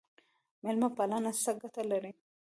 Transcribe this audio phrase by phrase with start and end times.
[0.63, 2.11] میلمه پالنه څه ګټه لري؟